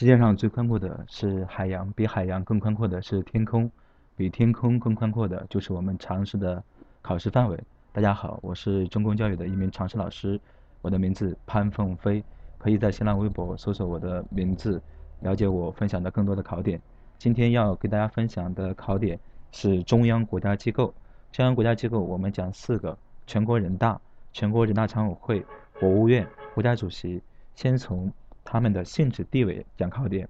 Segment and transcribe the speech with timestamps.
[0.00, 3.70] 世界上最宽阔的是海洋，比海洋更宽阔的是天空，
[4.16, 6.64] 比天空更宽阔的就是我们常识的
[7.02, 7.64] 考试范围。
[7.92, 10.40] 大家好，我是中公教育的一名常识老师，
[10.80, 12.24] 我的名字潘凤飞，
[12.56, 14.80] 可以在新浪微博搜索我的名字，
[15.20, 16.80] 了解我分享的更多的考点。
[17.18, 19.20] 今天要给大家分享的考点
[19.52, 20.94] 是中央国家机构。
[21.30, 22.96] 中央国家机构我们讲四个：
[23.26, 24.00] 全国人大、
[24.32, 25.44] 全国人大常委会、
[25.78, 27.20] 国务院、国家主席。
[27.54, 28.10] 先从
[28.52, 30.28] 他们的性质地位讲考点。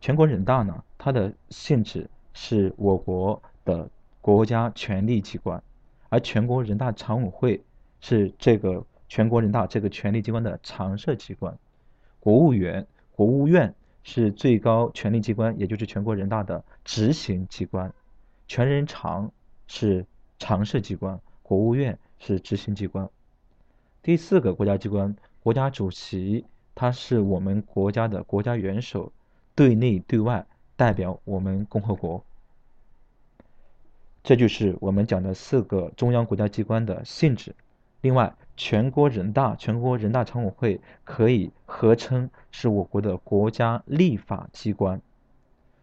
[0.00, 3.90] 全国人大呢，它的性质是我国的
[4.20, 5.60] 国家权力机关，
[6.08, 7.60] 而全国人大常委会
[8.00, 11.58] 是这个全国人大这个权力机关的常设机关。
[12.20, 13.74] 国务院、国务院
[14.04, 17.92] 是最高权力机关，也就是全国人大的执行机关。
[18.46, 19.32] 全人常
[19.66, 20.06] 是
[20.38, 23.10] 常设机关，国务院是执行机关。
[24.00, 25.16] 第四个国家机关。
[25.42, 26.44] 国家主席，
[26.76, 29.10] 他是我们国家的国家元首，
[29.54, 32.22] 对内对外代表我们共和国。
[34.22, 37.54] 这就是我们讲的四个中央国家机关的性质。
[38.02, 45.00] 另外，全国人大、全国人大常委会可以合称是我国的国家立法机关。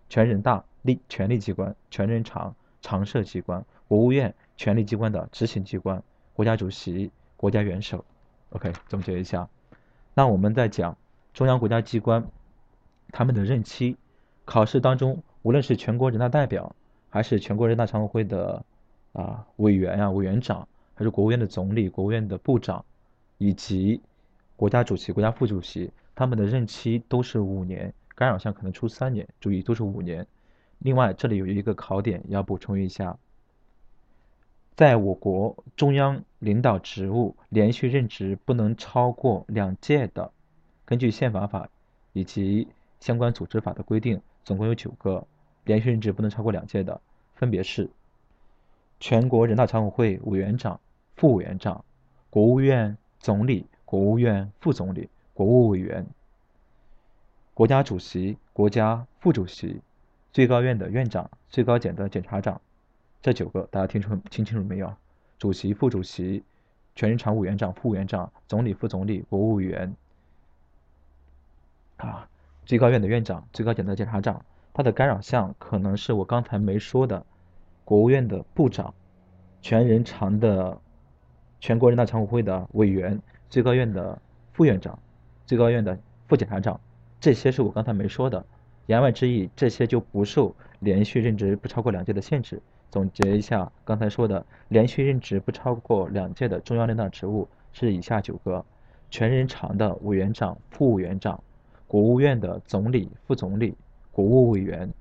[0.09, 8.05] 全人大立权力机关，全人常常设机关，国务院权力机关的执行机关，国家主席国家元首。
[8.49, 9.49] OK，总结一下，
[10.15, 10.95] 那我们在讲
[11.33, 12.23] 中央国家机关
[13.11, 13.97] 他们的任期，
[14.45, 16.75] 考试当中无论是全国人大代表，
[17.09, 18.63] 还是全国人大常委会的
[19.13, 22.85] 啊委员呀、委员长，还是国务院的总理、国务院的部长，
[23.37, 24.01] 以及
[24.55, 30.25] 国家主席、国家副主席，他们的任期都是五年，干扰项可能出三年，注意都是五年。
[30.79, 33.17] 另外，这里有一个考点要补充一下。
[34.75, 40.31] 在我国中央领导职务连续任职不能超过两届的，
[40.83, 41.69] 根据宪法法
[42.11, 42.67] 以及
[42.99, 45.27] 相关组织法的规定，总共有九个
[45.63, 46.99] 连续任职不能超过两届的，
[47.35, 47.87] 分别是
[48.99, 50.79] 全国人大常委会委员长、
[51.15, 51.85] 副委员长、
[52.31, 56.03] 国务院总理、国务院副总理、国务委员、
[57.53, 59.79] 国家主席、国家副主席、
[60.31, 62.59] 最高院的院长、最高检的检察长。
[63.23, 64.93] 这九个大家听出听清楚没有？
[65.39, 66.43] 主席、副主席、
[66.93, 69.95] 全人常委员长、副委员长、总理、副总理、国务委员，
[71.95, 72.27] 啊，
[72.65, 77.25] 最高院的院长、最高检的检察长，他的干扰项可能是我刚才没说的，
[77.85, 78.93] 国务院的部长、
[79.61, 80.77] 全人常的
[81.61, 84.99] 全国人大常委会的委员、最高院的副院长、
[85.45, 85.97] 最高院的
[86.27, 86.77] 副检察长，
[87.21, 88.45] 这些是我刚才没说的。
[88.87, 92.61] 言外之意，这些就不受连续任职不超过两届的限制。
[92.93, 98.63] 总结一下刚才说的，连续任职不超过两届的中央领导职务是以下九个：
[99.09, 101.43] 全人常的委员长、副委员长，
[101.87, 103.75] 国务院的总理、副总理、
[104.11, 104.93] 国务委员，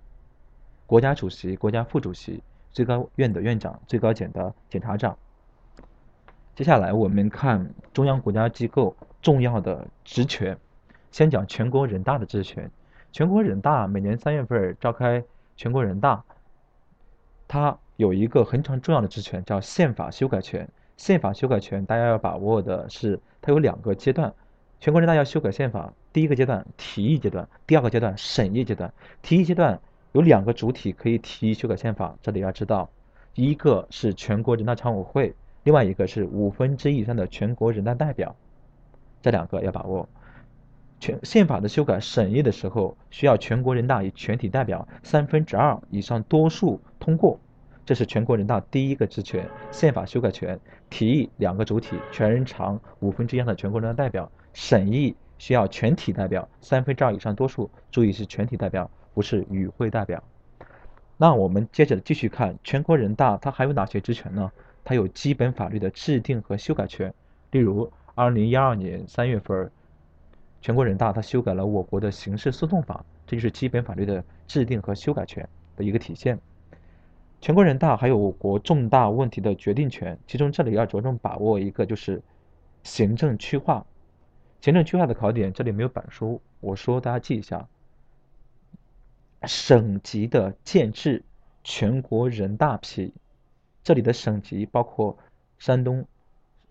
[0.86, 2.42] 国家主席、国家副主席，
[2.72, 5.14] 最高院的院长、最高检的检察长。
[6.54, 10.56] 接下来我们看中央国家机构重要的职权，
[11.10, 12.70] 先讲全国人大的职权。
[13.12, 15.22] 全国人大每年三月份召开
[15.56, 16.24] 全国人大。
[17.46, 20.68] 它有一个非常重要的职权，叫宪法修改权。
[20.96, 24.32] 宪法修改权，大家要把握的是，它有两个阶段。
[24.78, 28.92] 全国人大要修改宪法，第一个阶段提议阶段，第二个阶段审议阶段。
[29.22, 29.80] 提议阶段
[30.12, 32.90] 有两个主体可以提议修改宪法，这里要知道，
[33.34, 38.34] 一个是全国人大常委会，另外一个是五分之以上的全国人大代表，
[39.20, 40.08] 这两个要把握。
[41.00, 47.40] 全宪法的修改审议的时候，需要全国人大以全体代表三分之二以上多数通过，
[47.84, 49.48] 这是全国人大第一个职权。
[49.70, 60.22] 宪法修改权提议两个主体，全人长五分之一的全国人大代表；审议需要全体代表三分之二以上多数，注意是全体代表，不是与会代表。
[61.16, 64.50] 那我们接着继续看全国人大，它还有哪些职权呢？
[64.84, 67.12] 它有基本法律的制定和修改权，
[67.50, 69.70] 例如二零一二年三月份。
[70.60, 76.38] 全国人大它修改了我国的刑事诉讼法，这就是基本法律的制定和修改权的一个体现。
[77.42, 82.22] 全国人大还有我国重大问题的决定权，其中这里要着重把握一个就是
[82.84, 83.84] 行政区划。
[84.60, 87.68] 行政区划的考点这里没有板书，我说大家记一下。
[89.42, 91.24] 省级的建制，
[91.64, 93.12] 全国人大批。
[93.82, 95.18] 这里的省级包括
[95.58, 96.06] 山东、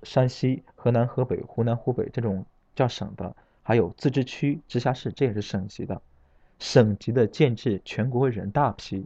[0.04, 3.36] 山西、河南、河北、湖南、湖北这种叫省的。
[3.62, 6.02] 还有自治区、直辖市，这也是省级的。
[6.60, 9.04] 省级的建制，全国人大批；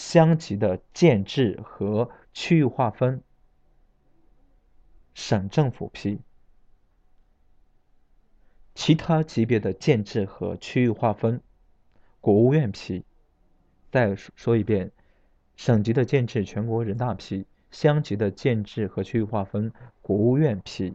[0.00, 3.22] 乡级的建制和区域划分，
[5.12, 6.18] 省政府批。
[8.74, 11.42] 其他级别的建制和区域划分，
[12.18, 13.04] 国务院批。
[13.92, 14.90] 再说一遍，
[15.54, 19.70] 省级的建制全国人大批，乡级的建制和区域划分
[20.00, 20.94] 国务院批。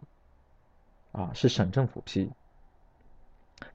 [1.11, 2.31] 啊，是省政府批。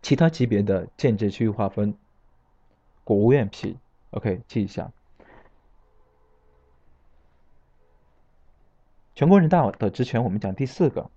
[0.03, 1.97] 其他级别的建制区域划分，
[3.05, 3.79] 国务院批。
[4.11, 4.93] OK，记一下。
[9.21, 11.11] 全国人大的职权，我们讲第四个。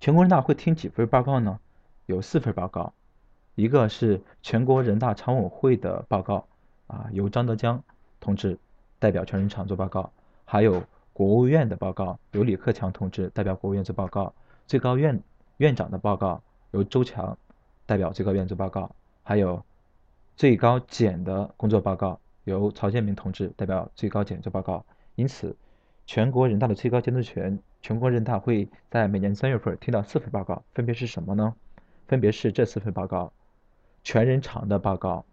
[0.00, 1.60] 全国人大会听几份报告呢？
[2.06, 2.92] 有四份报告，
[3.54, 6.48] 一个是全国人大常委会的报告，
[6.88, 7.80] 啊，由张德江
[8.18, 8.58] 同志
[8.98, 10.10] 代表全人常做报告；
[10.44, 10.82] 还有
[11.12, 14.34] 国务院的报告，由李克强同志代表国务院做报告。
[14.66, 15.22] 最高院
[15.58, 16.42] 院长的报告
[16.72, 17.38] 由周强
[17.86, 18.90] 代表最高院做报告，
[19.22, 19.64] 还有
[20.34, 24.84] 最高检的工作报告由曹建明同志代表最高检做报告。
[25.14, 25.56] 因此，
[26.06, 31.54] 全国人大的最高监督权，全国人大会在每年三月份听到四份报告，分别是什么呢？
[32.06, 33.32] 分别是这四份报告：
[34.04, 35.24] 全人常的报告、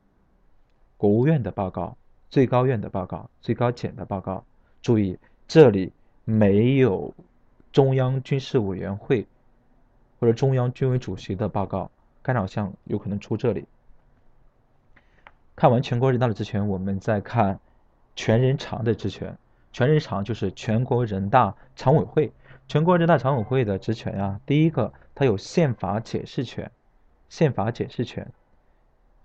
[0.98, 1.96] 国务院的报告、
[2.30, 4.44] 最高院的报告、最高检的报告。
[4.81, 5.18] 注意，
[5.48, 5.94] 这里
[6.25, 7.14] 没有。
[7.72, 9.26] 中央军事委员会
[10.19, 11.90] 或者中央军委主席的报告
[12.22, 13.66] 干扰项有可能出这里。
[15.56, 17.60] 看完全国人大的职权，我们再看
[18.16, 19.36] 全人常的职权。
[19.74, 22.31] 全日常就是全国人大常委会。
[22.66, 26.72] 全国人大常委会的职权啊，第一个，它有宪法解释权，
[27.28, 28.31] 宪法解释权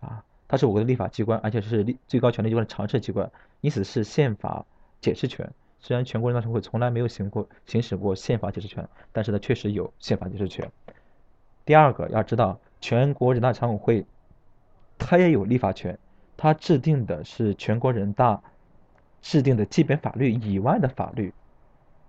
[0.01, 3.31] 啊，它是我国的立法机关，而且是立最高权力机关的常设机关，
[3.61, 4.67] 因此是宪法
[5.01, 5.49] 解释权。
[5.79, 10.69] 虽然全国人大常委会从来没有行过行使过宪法解释权，但是它确实有宪法解释权。
[11.65, 14.07] 第二个要知道，全国人大常委会
[14.99, 15.97] 它也有立法权，
[16.37, 18.43] 它制定的是全国人大
[19.23, 21.33] 制定的基本法律以外的法律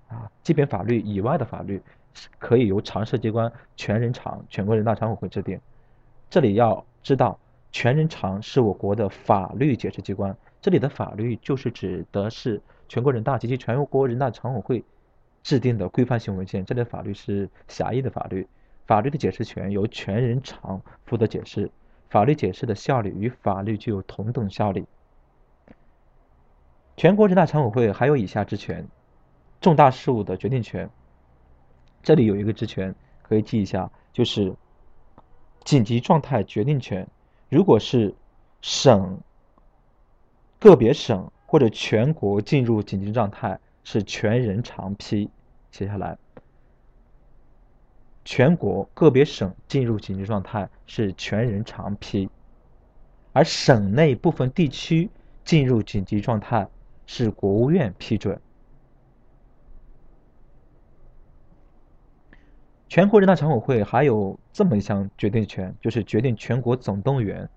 [0.07, 1.81] 啊，基本法律以外的法律
[2.13, 5.59] 是可以由常设机关全人常全国人大常委会制定。
[6.29, 7.39] 这里要知道，
[7.71, 12.61] 全人常是我国的法律解释机关，这里的法律就是指的是。
[12.91, 14.83] 全国人大及其全国人大常委会
[15.44, 18.47] 制定的规范性文件，这类法律是狭义的法律，
[18.88, 21.69] 法律的解释权由全人常负责解释，
[22.09, 24.83] 法律解释的效力与法律具有同等效力。
[26.99, 28.85] 全国人大常委会还有以下职权：
[29.61, 30.89] 重大事务的决定权。
[32.03, 34.53] 这里有一个职权可以记一下，就是
[35.63, 37.07] 紧急状态决定权。
[37.47, 38.13] 如果是
[38.61, 39.17] 省
[40.59, 41.31] 个别省。
[41.51, 45.31] 或者全国进入紧急状态是全人常批，
[45.71, 46.15] 写下来。
[48.23, 52.29] 全国个别省进入紧急状态是全人常批，
[53.33, 55.09] 而省内部分地区
[55.43, 56.67] 进入紧急状态
[57.11, 58.39] 是国务院批准。
[62.88, 67.50] 全国人大常委会还有这么一项决定权，就是决定全国总动员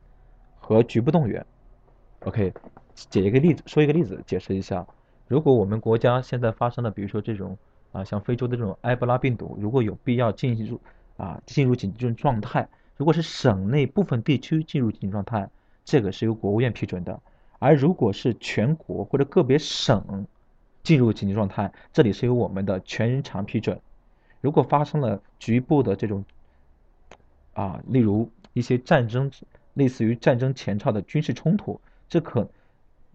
[0.59, 1.45] 和局部动员。
[2.21, 2.51] OK。
[2.95, 4.87] 解一个例子，说一个例子，解释一下。
[5.29, 7.59] 如果我们国家现在发生了，比如说这种
[7.93, 10.81] 啊，像非洲的这种埃博拉病毒，如果有必要进入
[11.19, 12.67] 啊进入紧急状态，
[12.97, 15.51] 如果是省内部分地区进入紧急状态，
[15.85, 17.21] 这个是由国务院批准的；
[17.63, 20.27] 而如果是全国或者个别省
[20.83, 23.81] 进入紧急状态，这里是由我们的全人常批准。
[24.41, 26.25] 如果发生了局部的这种
[27.55, 29.31] 啊，例如一些战争，
[29.75, 32.51] 类似于战争前兆的军事冲突，这可。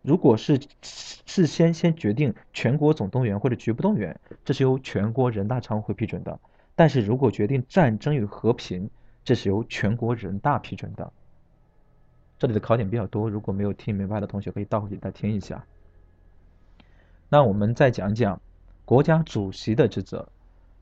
[0.02, 6.40] 如果是事先先决定全国总动员或者局部动员，这是由全国人大常委会批准的；
[6.74, 8.90] 但是如果决定战争与和平，
[9.26, 11.12] 这是由全国人大批准的。
[12.40, 15.66] 这里的考点比较多，如果没有听明白的同学可以倒回去再听一下。
[17.30, 18.42] 那我们再讲讲
[18.86, 20.30] 国家主席的职责。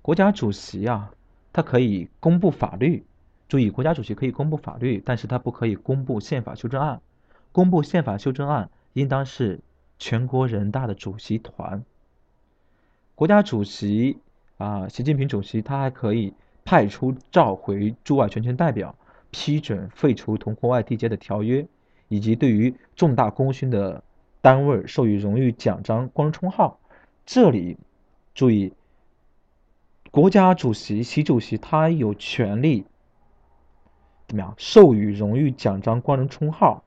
[0.02, 1.12] 国家主席啊，
[1.54, 3.06] 他可以公布法律。
[3.48, 7.02] 注意，国家主席可以公布法律，但是他不可以公布宪法修正案。
[7.52, 8.70] 公布宪法修正案。
[8.96, 9.60] 应当是
[10.00, 11.84] 全国人大的主席团。
[13.14, 14.20] 国家主席
[14.58, 16.34] 啊，习近平主席他还可以
[16.64, 18.96] 派出召回驻外全权代表，
[19.38, 21.68] 批准废除同国外缔结的条约，
[22.08, 24.02] 以及对于重大功勋的
[24.40, 26.80] 单位授予荣誉奖章、光荣称号。
[27.26, 27.78] 这里
[28.34, 28.72] 注意，
[30.10, 32.86] 国家主席习主席他有权利
[34.30, 36.86] 怎么样授予荣誉奖章、光荣称号？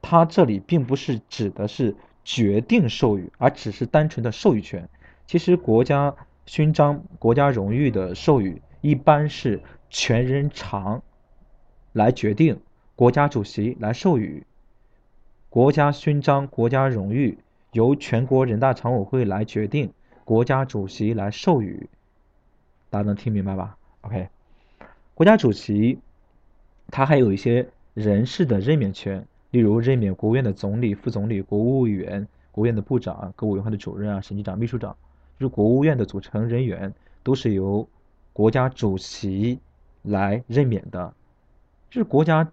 [0.00, 4.88] 他这里并不是指的是决定授予，而只是单纯的授予权。
[5.26, 9.60] 其实国家勋章、国家荣誉的授予一般是
[9.90, 11.02] 全人常
[11.94, 12.58] 来决定，
[12.96, 14.44] 国家主席来授予。
[15.48, 17.38] 国家勋章、国家荣誉
[17.70, 19.92] 由全国人大常委会来决定，
[20.24, 21.88] 国家主席来授予。
[22.90, 24.28] 大家能听明白吧？OK。
[25.14, 26.00] 国家主席
[26.88, 34.96] 他还有一些人事的任免权，例如任免国务院的总理、副总理、国务委员、国务院的部长、各委员会的主任啊、审计长、秘书长，
[35.38, 37.88] 就是国务院的组成人员都是由
[38.32, 39.60] 国家主席
[40.02, 41.14] 来任免的。
[41.94, 42.50] 是国家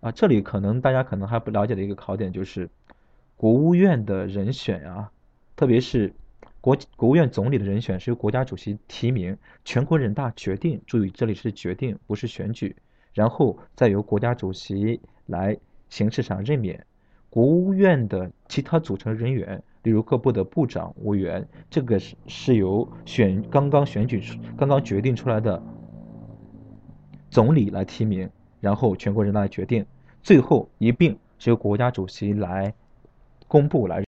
[0.00, 2.70] 啊，这里可能大家可能还不了解的一个考点就是，
[3.36, 5.10] 国务院的人选啊，
[5.54, 6.14] 特别是
[6.62, 10.80] 国国务院总理的人选是由国家主席提名，全国人大决定。
[10.86, 12.74] 注意，这里是决定，不是选举。
[13.12, 15.56] 然后再由国家主席来
[15.88, 16.86] 形式上任免。
[17.28, 25.62] 国务院的其他组成人员，例如各部的部长、委员，这个是是由选刚刚选举出、刚刚决定出来的
[27.30, 28.30] 总理来提名。
[28.60, 29.84] 然后全国人大决定，
[30.22, 32.72] 最后一并是由国家主席来
[33.48, 34.04] 公布来。